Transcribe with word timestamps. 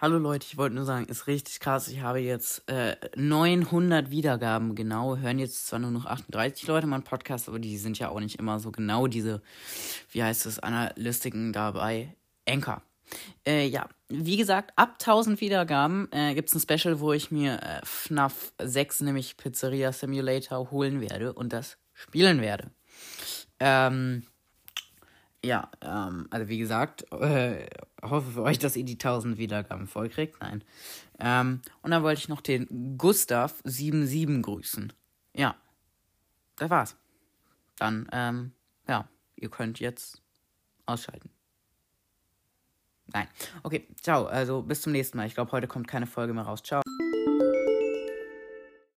Hallo 0.00 0.18
Leute, 0.18 0.46
ich 0.48 0.56
wollte 0.56 0.76
nur 0.76 0.84
sagen, 0.84 1.06
ist 1.06 1.26
richtig 1.26 1.58
krass. 1.58 1.88
Ich 1.88 2.02
habe 2.02 2.20
jetzt 2.20 2.70
äh, 2.70 2.94
900 3.16 4.12
Wiedergaben 4.12 4.76
genau. 4.76 5.16
Hören 5.16 5.40
jetzt 5.40 5.66
zwar 5.66 5.80
nur 5.80 5.90
noch 5.90 6.06
38 6.06 6.68
Leute 6.68 6.86
meinen 6.86 7.02
Podcast, 7.02 7.48
aber 7.48 7.58
die 7.58 7.76
sind 7.78 7.98
ja 7.98 8.08
auch 8.10 8.20
nicht 8.20 8.38
immer 8.38 8.60
so 8.60 8.70
genau 8.70 9.08
diese, 9.08 9.42
wie 10.12 10.22
heißt 10.22 10.46
es, 10.46 10.60
Analystiken 10.60 11.52
dabei. 11.52 12.14
Anchor. 12.48 12.80
Äh, 13.44 13.66
ja, 13.66 13.88
wie 14.08 14.36
gesagt, 14.36 14.70
ab 14.76 14.98
1000 15.00 15.40
Wiedergaben 15.40 16.06
äh, 16.12 16.32
gibt 16.32 16.48
es 16.48 16.54
ein 16.54 16.60
Special, 16.60 17.00
wo 17.00 17.12
ich 17.12 17.32
mir 17.32 17.60
äh, 17.60 17.80
FNAF 17.82 18.52
6, 18.62 19.00
nämlich 19.00 19.36
Pizzeria 19.36 19.90
Simulator, 19.90 20.70
holen 20.70 21.00
werde 21.00 21.32
und 21.32 21.52
das 21.52 21.76
spielen 21.92 22.40
werde. 22.40 22.70
Ähm, 23.58 24.22
ja, 25.44 25.68
ähm, 25.80 26.28
also 26.30 26.48
wie 26.48 26.58
gesagt, 26.58 27.10
äh, 27.12 27.66
hoffe 28.02 28.30
für 28.32 28.42
euch, 28.42 28.58
dass 28.58 28.76
ihr 28.76 28.84
die 28.84 28.94
1000 28.94 29.38
Wiedergaben 29.38 29.86
vollkriegt. 29.86 30.40
Nein. 30.40 30.64
Ähm, 31.18 31.60
und 31.82 31.90
dann 31.90 32.02
wollte 32.02 32.20
ich 32.20 32.28
noch 32.28 32.40
den 32.40 32.96
Gustav77 32.98 34.42
grüßen. 34.42 34.92
Ja, 35.34 35.56
das 36.56 36.70
war's. 36.70 36.96
Dann, 37.76 38.08
ähm, 38.12 38.52
ja, 38.86 39.08
ihr 39.36 39.50
könnt 39.50 39.80
jetzt 39.80 40.22
ausschalten. 40.86 41.30
Nein. 43.12 43.26
Okay, 43.62 43.86
ciao. 44.02 44.26
Also 44.26 44.62
bis 44.62 44.82
zum 44.82 44.92
nächsten 44.92 45.16
Mal. 45.16 45.26
Ich 45.26 45.34
glaube, 45.34 45.52
heute 45.52 45.66
kommt 45.66 45.88
keine 45.88 46.06
Folge 46.06 46.34
mehr 46.34 46.44
raus. 46.44 46.62
Ciao. 46.62 46.82